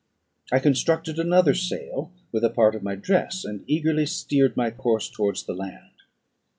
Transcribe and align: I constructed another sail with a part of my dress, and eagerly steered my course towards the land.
I 0.51 0.57
constructed 0.57 1.19
another 1.19 1.53
sail 1.53 2.11
with 2.31 2.43
a 2.43 2.49
part 2.49 2.73
of 2.73 2.81
my 2.81 2.95
dress, 2.95 3.45
and 3.45 3.63
eagerly 3.67 4.07
steered 4.07 4.57
my 4.57 4.71
course 4.71 5.07
towards 5.07 5.43
the 5.43 5.53
land. 5.53 5.93